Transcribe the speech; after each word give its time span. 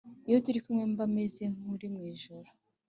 Iyo 0.27 0.37
turi 0.45 0.59
kumwe 0.65 0.83
mba 0.91 1.05
meze 1.15 1.43
nkuri 1.55 1.87
mu 1.93 2.01
ijuru 2.13 2.49